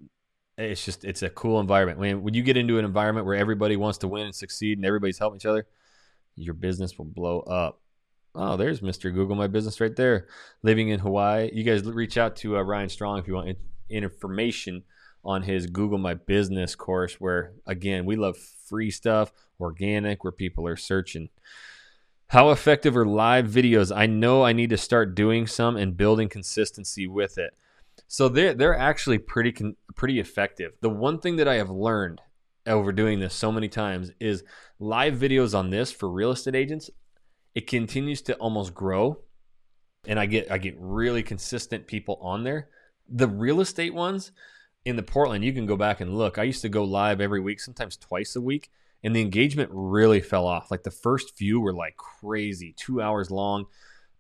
[0.56, 1.98] it's just it's a cool environment.
[1.98, 4.86] When when you get into an environment where everybody wants to win and succeed, and
[4.86, 5.66] everybody's helping each other,
[6.36, 7.80] your business will blow up.
[8.36, 9.14] Oh, there's Mr.
[9.14, 10.26] Google My Business right there.
[10.62, 11.50] Living in Hawaii.
[11.52, 13.56] You guys reach out to uh, Ryan Strong if you want
[13.88, 14.84] information
[15.24, 20.66] on his Google My Business course, where again, we love free stuff, organic, where people
[20.66, 21.30] are searching.
[22.28, 23.94] How effective are live videos?
[23.94, 27.54] I know I need to start doing some and building consistency with it.
[28.08, 30.72] So they're they're actually pretty con- pretty effective.
[30.80, 32.20] The one thing that I have learned
[32.66, 34.42] over doing this so many times is
[34.78, 36.90] live videos on this for real estate agents.
[37.54, 39.18] It continues to almost grow,
[40.06, 42.68] and I get I get really consistent people on there
[43.08, 44.32] the real estate ones
[44.84, 46.38] in the Portland, you can go back and look.
[46.38, 48.70] I used to go live every week, sometimes twice a week,
[49.02, 50.70] and the engagement really fell off.
[50.70, 53.66] Like the first few were like crazy, two hours long.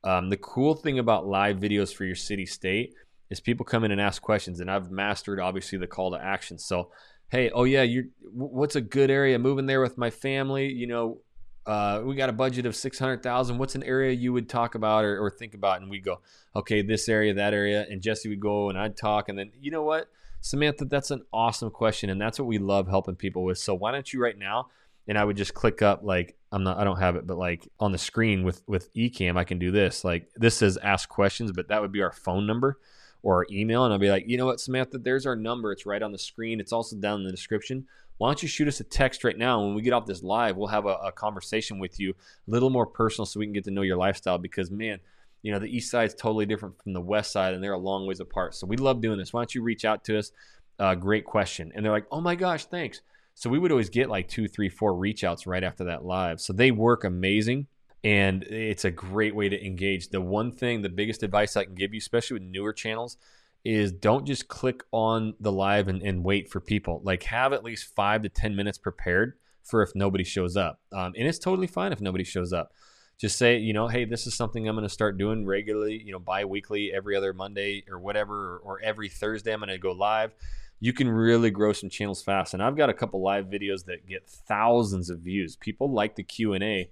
[0.02, 2.94] Um, the cool thing about live videos for your city state
[3.30, 6.58] is people come in and ask questions, and I've mastered obviously the call to action.
[6.58, 6.90] So,
[7.28, 9.38] hey, oh yeah, you what's a good area?
[9.38, 11.18] Moving there with my family, you know,
[11.66, 13.58] uh, we got a budget of 600,000.
[13.58, 15.80] What's an area you would talk about or, or, think about?
[15.80, 16.20] And we go,
[16.54, 17.86] okay, this area, that area.
[17.88, 19.28] And Jesse would go and I'd talk.
[19.28, 20.08] And then, you know what,
[20.40, 22.10] Samantha, that's an awesome question.
[22.10, 23.58] And that's what we love helping people with.
[23.58, 24.68] So why don't you right now?
[25.08, 27.66] And I would just click up like, I'm not, I don't have it, but like
[27.80, 30.04] on the screen with, with Ecamm, I can do this.
[30.04, 32.78] Like this says ask questions, but that would be our phone number
[33.22, 33.84] or our email.
[33.84, 35.72] And I'll be like, you know what, Samantha, there's our number.
[35.72, 36.60] It's right on the screen.
[36.60, 37.86] It's also down in the description
[38.18, 39.60] why don't you shoot us a text right now?
[39.62, 42.70] When we get off this live, we'll have a, a conversation with you, a little
[42.70, 44.38] more personal, so we can get to know your lifestyle.
[44.38, 45.00] Because man,
[45.42, 47.78] you know the east side is totally different from the west side, and they're a
[47.78, 48.54] long ways apart.
[48.54, 49.32] So we love doing this.
[49.32, 50.32] Why don't you reach out to us?
[50.78, 51.72] Uh, great question.
[51.74, 53.00] And they're like, oh my gosh, thanks.
[53.34, 56.40] So we would always get like two, three, four reach outs right after that live.
[56.40, 57.66] So they work amazing
[58.04, 60.10] and it's a great way to engage.
[60.10, 63.16] The one thing, the biggest advice I can give you, especially with newer channels,
[63.64, 67.00] is don't just click on the live and, and wait for people.
[67.02, 70.80] Like have at least five to 10 minutes prepared for if nobody shows up.
[70.92, 72.72] Um, and it's totally fine if nobody shows up.
[73.18, 76.12] Just say, you know, hey, this is something I'm going to start doing regularly, you
[76.12, 79.78] know, bi weekly, every other Monday or whatever, or, or every Thursday I'm going to
[79.78, 80.34] go live.
[80.80, 82.52] You can really grow some channels fast.
[82.52, 85.56] And I've got a couple live videos that get thousands of views.
[85.56, 86.90] People like the Q&A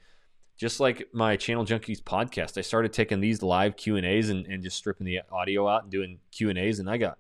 [0.57, 4.63] just like my channel junkies podcast i started taking these live q and a's and
[4.63, 7.19] just stripping the audio out and doing q and a's and i got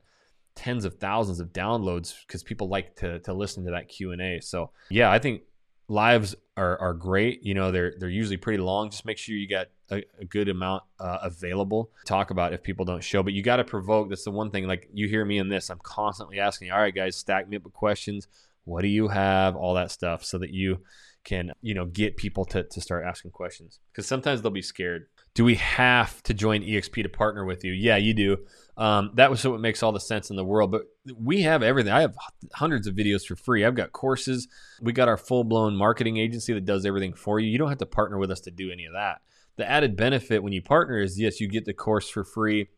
[0.54, 4.20] tens of thousands of downloads because people like to, to listen to that q and
[4.20, 4.40] a.
[4.40, 5.42] So yeah i think
[5.88, 7.42] lives are, are great.
[7.44, 8.90] You know they're they're usually pretty long.
[8.90, 11.90] Just make sure you got a, a good amount uh, available.
[12.06, 14.08] Talk about if people don't show but you got to provoke.
[14.08, 16.94] That's the one thing like you hear me in this i'm constantly asking all right
[16.94, 18.28] guys stack me up with questions.
[18.64, 19.56] What do you have?
[19.56, 20.80] All that stuff so that you
[21.24, 23.78] can you know get people to, to start asking questions.
[23.90, 25.06] Because sometimes they'll be scared.
[25.34, 27.72] Do we have to join exp to partner with you?
[27.72, 28.38] Yeah you do.
[28.76, 30.82] Um, that was what makes all the sense in the world but
[31.16, 31.92] we have everything.
[31.92, 32.16] I have
[32.54, 33.64] hundreds of videos for free.
[33.64, 34.48] I've got courses.
[34.80, 37.48] We got our full-blown marketing agency that does everything for you.
[37.48, 39.20] You don't have to partner with us to do any of that.
[39.56, 42.68] The added benefit when you partner is yes you get the course for free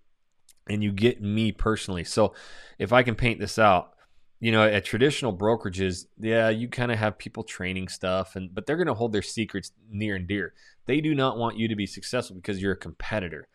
[0.68, 2.04] and you get me personally.
[2.04, 2.35] So
[2.78, 3.93] if i can paint this out
[4.44, 8.66] you know, at traditional brokerages, yeah, you kind of have people training stuff, and but
[8.66, 10.52] they're going to hold their secrets near and dear.
[10.85, 13.48] They do not want you to be successful because you're a competitor.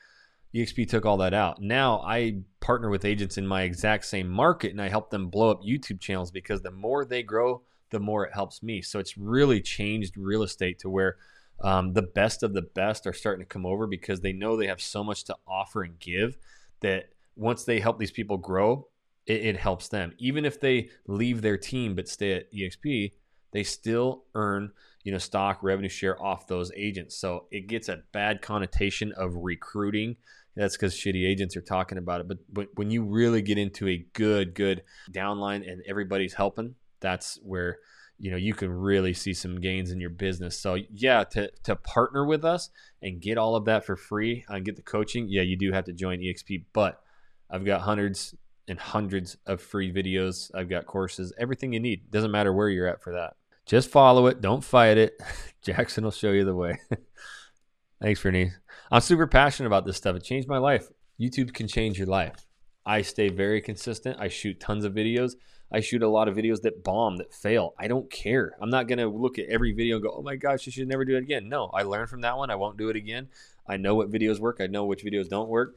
[0.56, 1.62] EXP took all that out.
[1.62, 5.52] Now I partner with agents in my exact same market, and I help them blow
[5.52, 8.82] up YouTube channels because the more they grow, the more it helps me.
[8.82, 11.18] So it's really changed real estate to where
[11.62, 14.66] um, the best of the best are starting to come over because they know they
[14.66, 16.40] have so much to offer and give
[16.80, 18.88] that once they help these people grow,
[19.26, 20.14] it, it helps them.
[20.18, 23.14] Even if they leave their team but stay at EXP,
[23.52, 24.72] they still earn
[25.04, 27.16] you know stock revenue share off those agents.
[27.16, 30.18] So it gets a bad connotation of recruiting.
[30.56, 32.28] That's because shitty agents are talking about it.
[32.28, 37.40] But but when you really get into a good good downline and everybody's helping, that's
[37.44, 37.78] where
[38.18, 40.60] you know you can really see some gains in your business.
[40.60, 42.70] So yeah, to to partner with us
[43.02, 45.86] and get all of that for free and get the coaching, yeah, you do have
[45.86, 46.66] to join EXP.
[46.74, 47.02] But
[47.50, 48.36] I've got hundreds
[48.70, 50.52] and hundreds of free videos.
[50.54, 52.12] I've got courses, everything you need.
[52.12, 53.34] Doesn't matter where you're at for that.
[53.66, 54.42] Just follow it.
[54.42, 55.22] Don't fight it.
[55.62, 56.80] Jackson will show you the way.
[58.02, 58.54] Thanks, Bernice.
[58.92, 60.16] I'm super passionate about this stuff.
[60.16, 60.88] It changed my life.
[61.20, 62.48] YouTube can change your life.
[62.86, 64.18] I stay very consistent.
[64.20, 65.34] I shoot tons of videos.
[65.72, 67.76] I shoot a lot of videos that bomb, that fail.
[67.78, 68.54] I don't care.
[68.60, 70.88] I'm not going to look at every video and go, oh my gosh, you should
[70.88, 71.48] never do it again.
[71.48, 72.50] No, I learned from that one.
[72.50, 73.28] I won't do it again.
[73.68, 74.58] I know what videos work.
[74.60, 75.76] I know which videos don't work.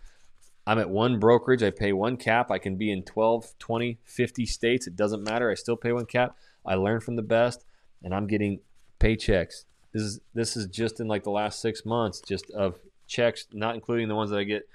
[0.67, 1.63] I'm at one brokerage.
[1.63, 2.51] I pay one cap.
[2.51, 4.87] I can be in 12, 20, 50 states.
[4.87, 5.51] It doesn't matter.
[5.51, 6.37] I still pay one cap.
[6.65, 7.65] I learn from the best,
[8.03, 8.61] and I'm getting
[9.01, 9.65] paychecks.
[9.93, 13.75] This is this is just in like the last six months, just of checks, not
[13.75, 14.69] including the ones that I get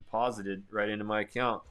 [0.00, 1.62] deposited right into my account.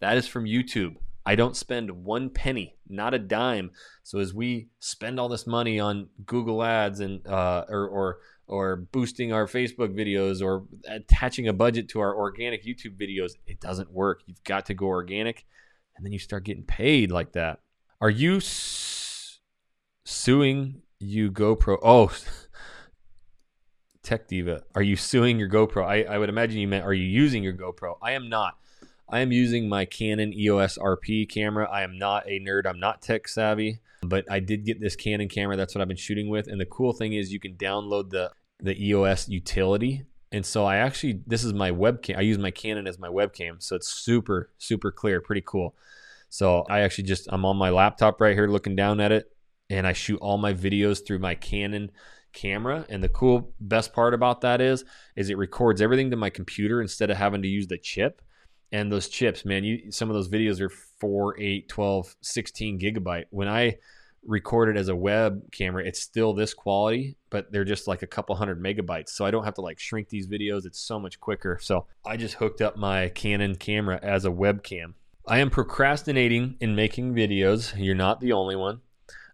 [0.00, 0.96] That is from YouTube.
[1.24, 3.70] I don't spend one penny, not a dime.
[4.02, 8.18] So as we spend all this money on Google Ads and uh, or, or
[8.52, 13.60] or boosting our Facebook videos or attaching a budget to our organic YouTube videos, it
[13.60, 14.22] doesn't work.
[14.26, 15.46] You've got to go organic
[15.96, 17.60] and then you start getting paid like that.
[18.00, 19.40] Are you s-
[20.04, 21.78] suing you GoPro?
[21.82, 22.12] Oh,
[24.02, 25.86] Tech Diva, are you suing your GoPro?
[25.86, 27.94] I, I would imagine you meant, are you using your GoPro?
[28.02, 28.58] I am not.
[29.08, 31.68] I am using my Canon EOS RP camera.
[31.70, 32.66] I am not a nerd.
[32.66, 35.56] I'm not tech savvy, but I did get this Canon camera.
[35.56, 36.48] That's what I've been shooting with.
[36.48, 40.04] And the cool thing is you can download the the EOS utility.
[40.30, 42.16] And so I actually, this is my webcam.
[42.16, 43.62] I use my Canon as my webcam.
[43.62, 45.74] So it's super, super clear, pretty cool.
[46.30, 49.30] So I actually just, I'm on my laptop right here looking down at it
[49.68, 51.90] and I shoot all my videos through my Canon
[52.32, 52.86] camera.
[52.88, 54.84] And the cool, best part about that is,
[55.16, 58.22] is it records everything to my computer instead of having to use the chip.
[58.70, 63.24] And those chips, man, you, some of those videos are 4, 8, 12, 16 gigabyte.
[63.28, 63.76] When I
[64.24, 68.34] recorded as a web camera, it's still this quality, but they're just like a couple
[68.34, 69.10] hundred megabytes.
[69.10, 70.64] So I don't have to like shrink these videos.
[70.64, 71.58] It's so much quicker.
[71.60, 74.94] So I just hooked up my Canon camera as a webcam.
[75.26, 77.74] I am procrastinating in making videos.
[77.76, 78.80] You're not the only one.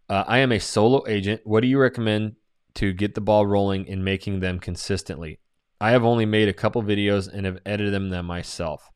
[0.08, 1.42] Uh, I am a solo agent.
[1.44, 2.36] What do you recommend
[2.74, 5.38] to get the ball rolling in making them consistently?
[5.80, 8.90] I have only made a couple videos and have edited them myself.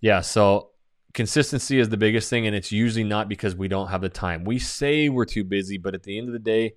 [0.00, 0.70] Yeah, so
[1.18, 4.44] consistency is the biggest thing, and it's usually not because we don't have the time.
[4.44, 6.74] We say we're too busy, but at the end of the day,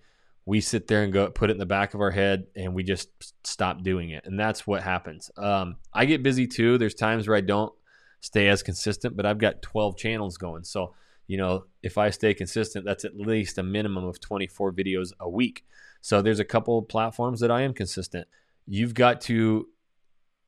[0.47, 2.81] we sit there and go put it in the back of our head and we
[2.81, 3.09] just
[3.45, 4.25] stop doing it.
[4.25, 5.29] And that's what happens.
[5.37, 6.79] Um, I get busy too.
[6.79, 7.71] There's times where I don't
[8.19, 10.63] stay as consistent, but I've got 12 channels going.
[10.63, 10.95] So,
[11.27, 15.29] you know, if I stay consistent, that's at least a minimum of 24 videos a
[15.29, 15.63] week.
[16.01, 18.27] So there's a couple platforms that I am consistent.
[18.65, 19.67] You've got to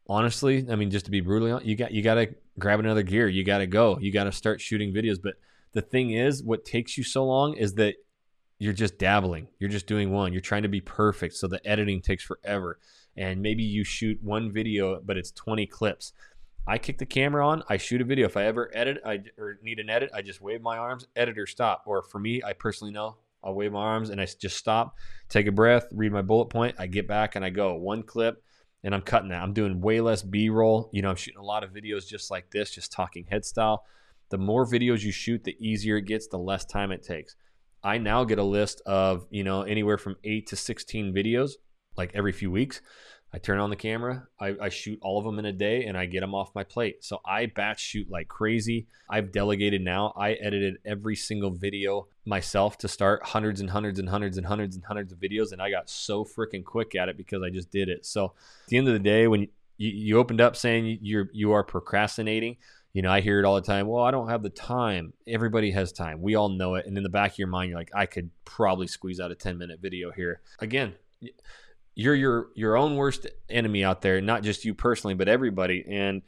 [0.10, 3.03] honestly, I mean, just to be brutally honest, you got you got to grab another
[3.03, 3.27] gear.
[3.27, 3.97] You got to go.
[3.99, 5.17] You got to start shooting videos.
[5.21, 5.35] But
[5.73, 7.95] the thing is, what takes you so long is that
[8.59, 9.47] you're just dabbling.
[9.59, 10.31] You're just doing one.
[10.31, 12.79] You're trying to be perfect, so the editing takes forever.
[13.17, 16.13] And maybe you shoot one video, but it's 20 clips.
[16.65, 17.63] I kick the camera on.
[17.67, 18.25] I shoot a video.
[18.25, 21.07] If I ever edit, I or need an edit, I just wave my arms.
[21.15, 21.83] Editor stop.
[21.85, 24.95] Or for me, I personally know I'll wave my arms and I just stop,
[25.27, 26.75] take a breath, read my bullet point.
[26.79, 28.41] I get back and I go one clip
[28.84, 29.41] and I'm cutting that.
[29.41, 30.89] I'm doing way less B roll.
[30.91, 33.84] You know, I'm shooting a lot of videos just like this, just talking head style.
[34.30, 37.36] The more videos you shoot, the easier it gets, the less time it takes.
[37.84, 41.52] I now get a list of, you know, anywhere from eight to 16 videos
[41.98, 42.82] like every few weeks.
[43.34, 45.98] I turn on the camera, I, I shoot all of them in a day, and
[45.98, 47.04] I get them off my plate.
[47.04, 48.86] So I batch shoot like crazy.
[49.10, 50.13] I've delegated now.
[50.15, 54.76] I edited every single video myself to start hundreds and hundreds and hundreds and hundreds
[54.76, 57.72] and hundreds of videos, and I got so freaking quick at it because I just
[57.72, 58.06] did it.
[58.06, 59.41] So at the end of the day, when
[59.78, 62.58] you, you opened up saying you're you are procrastinating,
[62.93, 63.88] you know, I hear it all the time.
[63.88, 65.13] Well, I don't have the time.
[65.28, 66.22] Everybody has time.
[66.22, 66.86] We all know it.
[66.86, 69.36] And in the back of your mind, you're like, I could probably squeeze out a
[69.36, 70.41] 10 minute video here.
[70.60, 70.93] Again,
[71.95, 75.86] you're your your own worst enemy out there, not just you personally, but everybody.
[75.88, 76.21] And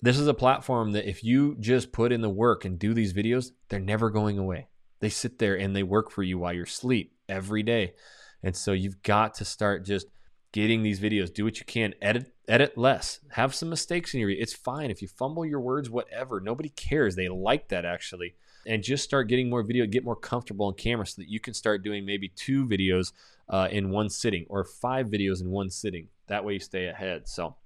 [0.00, 3.12] this is a platform that if you just put in the work and do these
[3.12, 4.68] videos, they're never going away.
[5.00, 7.94] They sit there and they work for you while you're asleep every day.
[8.42, 10.06] And so you've got to start just
[10.52, 11.32] getting these videos.
[11.32, 11.94] Do what you can.
[12.00, 13.20] Edit edit less.
[13.32, 16.40] Have some mistakes in your it's fine if you fumble your words whatever.
[16.40, 17.16] Nobody cares.
[17.16, 18.34] They like that actually.
[18.68, 21.54] And just start getting more video, get more comfortable on camera so that you can
[21.54, 23.12] start doing maybe two videos
[23.48, 26.08] uh, in one sitting or five videos in one sitting.
[26.26, 27.26] That way you stay ahead.
[27.26, 27.56] So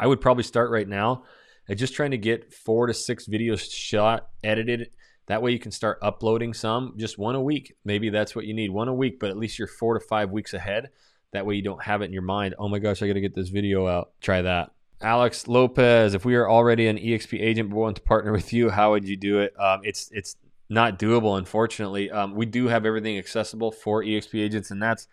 [0.00, 1.22] I would probably start right now
[1.68, 4.90] at just trying to get four to six videos shot, edited.
[5.26, 7.76] That way you can start uploading some, just one a week.
[7.84, 10.30] Maybe that's what you need, one a week, but at least you're four to five
[10.30, 10.90] weeks ahead.
[11.32, 12.54] That way you don't have it in your mind.
[12.58, 14.12] Oh my gosh, I got to get this video out.
[14.20, 14.70] Try that.
[15.00, 18.70] Alex Lopez, if we are already an EXP agent but want to partner with you,
[18.70, 19.58] how would you do it?
[19.58, 20.36] Um, it's it's
[20.68, 22.10] not doable, unfortunately.
[22.10, 25.06] Um, we do have everything accessible for EXP agents, and that's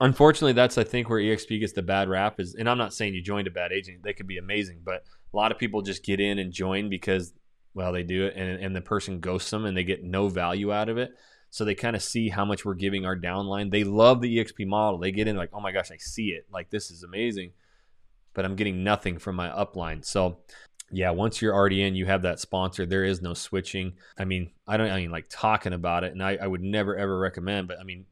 [0.00, 2.54] unfortunately that's I think where EXP gets the bad rap is.
[2.54, 5.36] And I'm not saying you joined a bad agent; they could be amazing, but a
[5.36, 7.32] lot of people just get in and join because
[7.74, 10.72] well they do it, and and the person ghosts them, and they get no value
[10.72, 11.10] out of it.
[11.50, 13.70] So they kind of see how much we're giving our downline.
[13.70, 14.98] They love the EXP model.
[14.98, 16.46] They get in like, oh my gosh, I see it.
[16.50, 17.52] Like this is amazing
[18.34, 20.04] but I'm getting nothing from my upline.
[20.04, 20.38] So
[20.90, 22.84] yeah, once you're already in, you have that sponsor.
[22.84, 23.94] There is no switching.
[24.18, 26.96] I mean, I don't I mean like talking about it, and I, I would never
[26.96, 28.04] ever recommend, but I mean,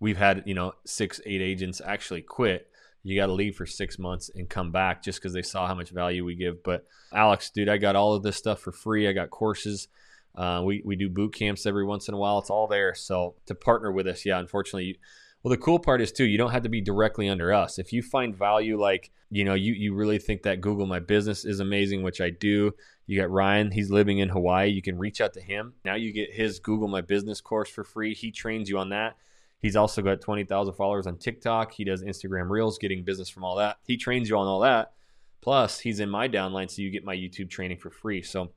[0.00, 2.68] we've had, you know, six, eight agents actually quit.
[3.02, 5.74] You got to leave for six months and come back just because they saw how
[5.74, 6.64] much value we give.
[6.64, 9.08] But Alex, dude, I got all of this stuff for free.
[9.08, 9.86] I got courses.
[10.34, 12.40] Uh, we, we do boot camps every once in a while.
[12.40, 12.94] It's all there.
[12.94, 14.98] So to partner with us, yeah, unfortunately,
[15.46, 17.78] well, the cool part is too, you don't have to be directly under us.
[17.78, 21.44] If you find value, like you know, you you really think that Google My Business
[21.44, 22.74] is amazing, which I do.
[23.06, 24.70] You got Ryan, he's living in Hawaii.
[24.70, 25.74] You can reach out to him.
[25.84, 28.12] Now you get his Google My Business course for free.
[28.12, 29.18] He trains you on that.
[29.62, 31.70] He's also got 20,000 followers on TikTok.
[31.70, 33.76] He does Instagram Reels, getting business from all that.
[33.86, 34.94] He trains you on all that.
[35.42, 38.20] Plus, he's in my downline, so you get my YouTube training for free.
[38.20, 38.50] So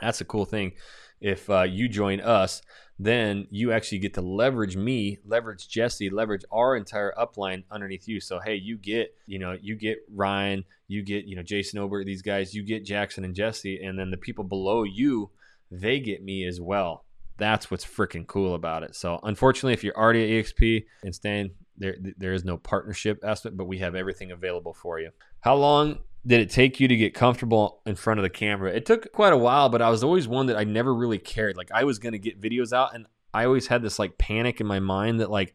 [0.00, 0.72] that's a cool thing.
[1.20, 2.62] If uh, you join us,
[2.98, 8.20] then you actually get to leverage me, leverage Jesse, leverage our entire upline underneath you.
[8.20, 12.04] So hey, you get, you know, you get Ryan, you get, you know, Jason Ober,
[12.04, 15.30] these guys, you get Jackson and Jesse, and then the people below you,
[15.70, 17.04] they get me as well.
[17.38, 18.94] That's what's freaking cool about it.
[18.94, 23.56] So unfortunately, if you're already at EXP and staying, there there is no partnership aspect,
[23.56, 25.10] but we have everything available for you.
[25.40, 28.72] How long did it take you to get comfortable in front of the camera?
[28.72, 31.56] It took quite a while, but I was always one that I never really cared.
[31.56, 34.60] Like I was going to get videos out and I always had this like panic
[34.60, 35.54] in my mind that like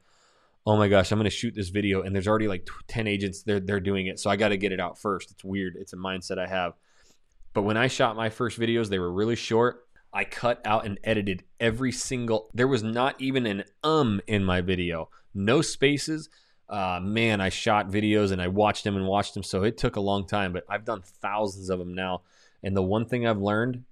[0.67, 3.41] oh my gosh, I'm going to shoot this video and there's already like 10 agents
[3.43, 4.19] they're they're doing it.
[4.19, 5.31] So I got to get it out first.
[5.31, 5.77] It's weird.
[5.79, 6.73] It's a mindset I have.
[7.53, 9.87] But when I shot my first videos, they were really short.
[10.11, 14.59] I cut out and edited every single there was not even an um in my
[14.59, 15.09] video.
[15.33, 16.29] No spaces
[16.69, 19.43] uh, man, I shot videos and I watched them and watched them.
[19.43, 22.21] So it took a long time, but I've done thousands of them now.
[22.63, 23.83] And the one thing I've learned,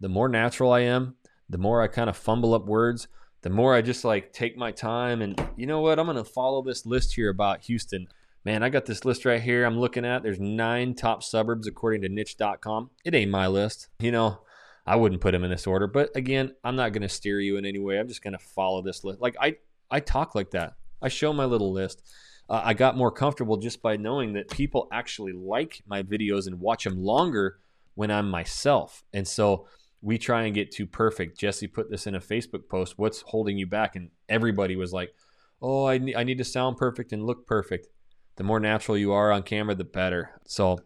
[0.00, 1.14] the more natural I am,
[1.48, 3.06] the more I kind of fumble up words,
[3.42, 5.22] the more I just like take my time.
[5.22, 5.98] And you know what?
[5.98, 8.08] I'm going to follow this list here about Houston.
[8.44, 10.22] Man, I got this list right here I'm looking at.
[10.22, 12.90] There's nine top suburbs according to niche.com.
[13.04, 13.88] It ain't my list.
[14.00, 14.40] You know,
[14.86, 15.86] I wouldn't put them in this order.
[15.86, 17.98] But again, I'm not going to steer you in any way.
[17.98, 19.20] I'm just going to follow this list.
[19.20, 19.56] Like I,
[19.90, 20.74] I talk like that.
[21.02, 22.02] I show my little list.
[22.48, 26.60] Uh, I got more comfortable just by knowing that people actually like my videos and
[26.60, 27.58] watch them longer
[27.94, 29.02] when I'm myself.
[29.12, 29.66] And so
[30.02, 31.38] we try and get too perfect.
[31.38, 32.98] Jesse put this in a Facebook post.
[32.98, 33.96] What's holding you back?
[33.96, 35.14] And everybody was like,
[35.62, 37.88] "Oh, I need, I need to sound perfect and look perfect."
[38.36, 40.32] The more natural you are on camera, the better.
[40.46, 40.78] So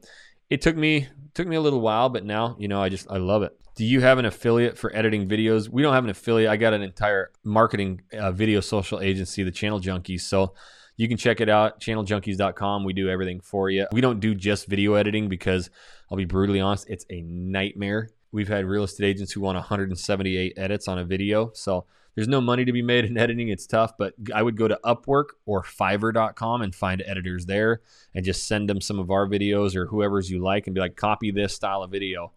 [0.50, 3.16] it took me took me a little while, but now you know I just I
[3.16, 3.58] love it.
[3.78, 5.68] Do you have an affiliate for editing videos?
[5.68, 6.50] We don't have an affiliate.
[6.50, 10.22] I got an entire marketing uh, video social agency, the Channel Junkies.
[10.22, 10.54] So
[10.96, 12.82] you can check it out, channeljunkies.com.
[12.82, 13.86] We do everything for you.
[13.92, 15.70] We don't do just video editing because
[16.10, 18.08] I'll be brutally honest, it's a nightmare.
[18.32, 21.52] We've had real estate agents who want 178 edits on a video.
[21.54, 23.48] So there's no money to be made in editing.
[23.48, 28.24] It's tough, but I would go to Upwork or Fiverr.com and find editors there and
[28.24, 31.30] just send them some of our videos or whoever's you like and be like, copy
[31.30, 32.32] this style of video.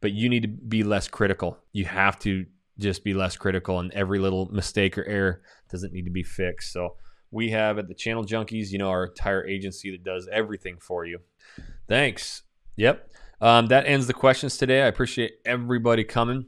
[0.00, 1.58] But you need to be less critical.
[1.72, 2.46] You have to
[2.78, 6.72] just be less critical, and every little mistake or error doesn't need to be fixed.
[6.72, 6.96] So
[7.30, 11.04] we have at the Channel Junkies, you know, our entire agency that does everything for
[11.04, 11.20] you.
[11.88, 12.42] Thanks.
[12.76, 13.10] Yep.
[13.40, 14.82] Um, that ends the questions today.
[14.82, 16.46] I appreciate everybody coming.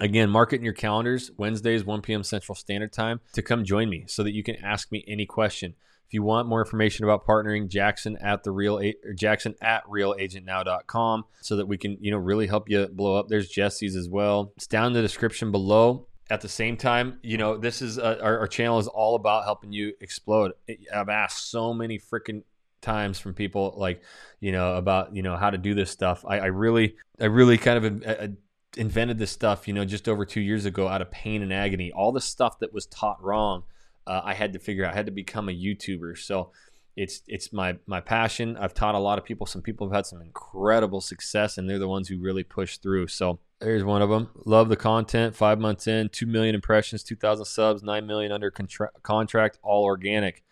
[0.00, 2.24] Again, mark it in your calendars, Wednesdays, 1 p.m.
[2.24, 5.74] Central Standard Time, to come join me so that you can ask me any question.
[6.06, 8.80] If you want more information about partnering, Jackson at the real
[9.14, 13.28] Jackson at realagentnow.com so that we can, you know, really help you blow up.
[13.28, 14.52] There's Jesse's as well.
[14.56, 16.06] It's down in the description below.
[16.30, 19.44] At the same time, you know, this is uh, our, our channel is all about
[19.44, 20.52] helping you explode.
[20.94, 22.42] I've asked so many freaking
[22.84, 24.02] times from people like
[24.40, 27.56] you know about you know how to do this stuff i, I really i really
[27.56, 28.28] kind of uh,
[28.76, 31.90] invented this stuff you know just over two years ago out of pain and agony
[31.92, 33.64] all the stuff that was taught wrong
[34.06, 36.16] uh, i had to figure out i had to become a youtuber.
[36.16, 36.50] So
[36.96, 38.56] it's it's my my passion.
[38.56, 39.46] I've taught a lot of people.
[39.46, 43.08] Some people have had some incredible success and they're the ones who really push through.
[43.08, 45.34] So there's one of them love the content.
[45.34, 50.42] Five months in 2 million impressions 2000 subs 9 million under contra- contract all organic.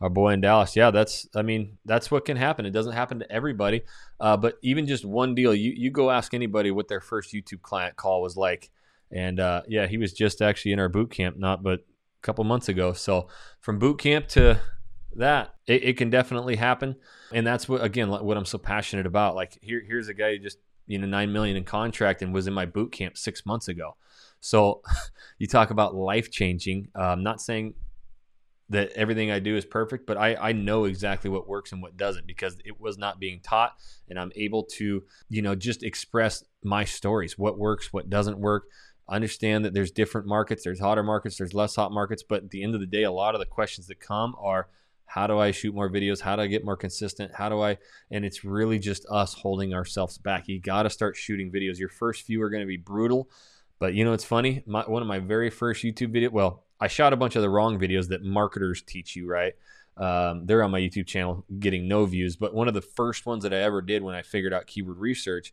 [0.00, 0.76] Our boy in Dallas.
[0.76, 2.66] Yeah, that's I mean that's what can happen.
[2.66, 3.82] It doesn't happen to everybody,
[4.18, 5.54] uh, but even just one deal.
[5.54, 8.70] You you go ask anybody what their first YouTube client call was like,
[9.10, 11.84] and uh, yeah, he was just actually in our boot camp, not but
[12.20, 12.92] a couple months ago.
[12.92, 13.28] So
[13.60, 14.60] from boot camp to
[15.16, 16.96] that, it, it can definitely happen,
[17.32, 19.34] and that's what again what I'm so passionate about.
[19.34, 22.46] Like here here's a guy who just you know nine million in contract and was
[22.46, 23.96] in my boot camp six months ago.
[24.40, 24.82] So
[25.38, 26.88] you talk about life changing.
[26.96, 27.74] Uh, I'm not saying
[28.70, 31.96] that everything I do is perfect, but I, I know exactly what works and what
[31.96, 33.74] doesn't because it was not being taught.
[34.08, 38.64] And I'm able to, you know, just express my stories, what works, what doesn't work.
[39.10, 42.22] Understand that there's different markets, there's hotter markets, there's less hot markets.
[42.22, 44.68] But at the end of the day, a lot of the questions that come are
[45.10, 46.20] how do I shoot more videos?
[46.20, 47.34] How do I get more consistent?
[47.34, 47.78] How do I?
[48.12, 50.46] And it's really just us holding ourselves back.
[50.46, 51.80] You got to start shooting videos.
[51.80, 53.28] Your first few are going to be brutal.
[53.80, 54.62] But you know, it's funny.
[54.66, 57.50] My, one of my very first YouTube video, well, I shot a bunch of the
[57.50, 59.54] wrong videos that marketers teach you, right?
[59.96, 62.36] Um, they're on my YouTube channel getting no views.
[62.36, 64.98] But one of the first ones that I ever did when I figured out keyword
[64.98, 65.52] research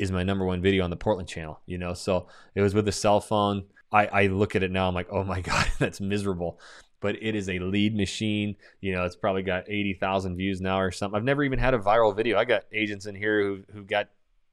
[0.00, 1.92] is my number one video on the Portland channel, you know?
[1.92, 3.64] So it was with a cell phone.
[3.92, 6.58] I, I look at it now, I'm like, oh my God, that's miserable.
[7.00, 8.56] But it is a lead machine.
[8.80, 11.16] You know, it's probably got 80,000 views now or something.
[11.16, 12.38] I've never even had a viral video.
[12.38, 14.08] I got agents in here who, who got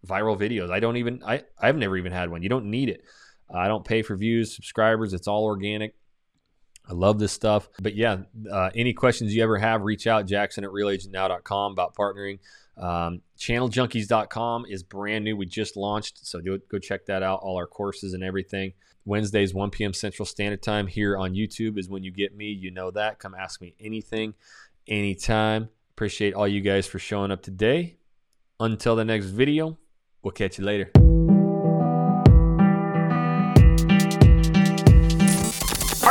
[0.06, 0.70] viral videos.
[0.70, 2.44] I don't even, I, I've never even had one.
[2.44, 3.04] You don't need it.
[3.54, 5.14] I don't pay for views, subscribers.
[5.14, 5.96] It's all organic.
[6.90, 7.70] I love this stuff.
[7.80, 8.18] But yeah,
[8.52, 12.40] uh, any questions you ever have, reach out, Jackson at realagentnow.com about partnering.
[12.78, 15.36] Um, channeljunkies.com is brand new.
[15.36, 17.40] We just launched, so do go check that out.
[17.42, 18.74] All our courses and everything.
[19.06, 19.94] Wednesdays, 1 p.m.
[19.94, 22.48] Central Standard Time here on YouTube is when you get me.
[22.48, 23.20] You know that.
[23.20, 24.34] Come ask me anything,
[24.88, 25.70] anytime.
[25.92, 27.98] Appreciate all you guys for showing up today.
[28.60, 29.78] Until the next video,
[30.22, 30.92] we'll catch you later.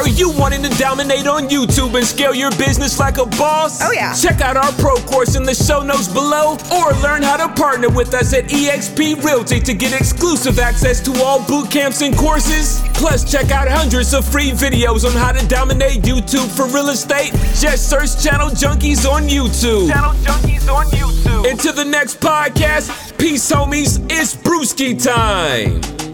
[0.07, 3.83] Are you wanting to dominate on YouTube and scale your business like a boss?
[3.83, 4.15] Oh, yeah.
[4.15, 7.89] Check out our pro course in the show notes below or learn how to partner
[7.89, 12.83] with us at eXp Realty to get exclusive access to all boot camps and courses.
[12.95, 17.33] Plus, check out hundreds of free videos on how to dominate YouTube for real estate.
[17.59, 19.89] Just search Channel Junkies on YouTube.
[19.89, 21.51] Channel Junkies on YouTube.
[21.51, 23.99] Until the next podcast, peace, homies.
[24.09, 26.06] It's Brewski time.